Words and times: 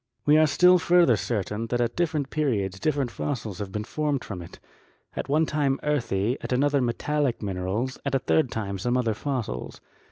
"We 0.25 0.35
are 0.39 0.47
still 0.47 0.79
further 0.79 1.15
certain 1.15 1.67
that 1.67 1.79
at 1.79 1.95
different 1.95 2.31
periods 2.31 2.79
different 2.79 3.11
fossils 3.11 3.59
have 3.59 3.71
been 3.71 3.83
formed 3.83 4.23
from 4.25 4.41
it, 4.41 4.59
at 5.15 5.29
one 5.29 5.45
time 5.45 5.79
earthy, 5.83 6.39
at 6.41 6.51
another 6.51 6.81
metallic 6.81 7.43
minerals, 7.43 7.99
at 8.03 8.15
a 8.15 8.17
third 8.17 8.49
time 8.49 8.79
some 8.79 8.97
other 8.97 9.13
fossils. 9.13 9.79